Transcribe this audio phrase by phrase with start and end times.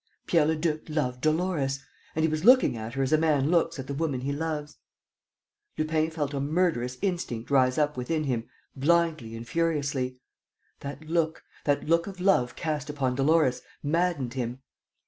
[0.25, 1.79] Pierre Leduc loved Dolores!
[2.15, 4.77] And he was looking at her as a man looks at the woman he loves.
[5.77, 10.17] Lupin felt a murderous instinct rise up within him, blindly and furiously.
[10.79, 14.63] That look, that look of love cast upon Dolores, maddened him.